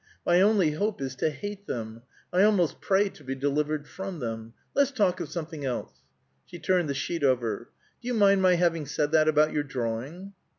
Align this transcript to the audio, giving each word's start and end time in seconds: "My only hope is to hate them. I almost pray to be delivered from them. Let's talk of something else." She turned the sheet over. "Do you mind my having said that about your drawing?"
"My 0.25 0.41
only 0.41 0.71
hope 0.71 0.99
is 0.99 1.13
to 1.17 1.29
hate 1.29 1.67
them. 1.67 2.01
I 2.33 2.41
almost 2.41 2.81
pray 2.81 3.09
to 3.09 3.23
be 3.23 3.35
delivered 3.35 3.87
from 3.87 4.17
them. 4.17 4.55
Let's 4.73 4.89
talk 4.89 5.19
of 5.19 5.29
something 5.29 5.63
else." 5.63 5.93
She 6.43 6.57
turned 6.57 6.89
the 6.89 6.95
sheet 6.95 7.23
over. 7.23 7.69
"Do 8.01 8.07
you 8.07 8.15
mind 8.15 8.41
my 8.41 8.55
having 8.55 8.87
said 8.87 9.11
that 9.11 9.27
about 9.27 9.53
your 9.53 9.61
drawing?" 9.61 10.33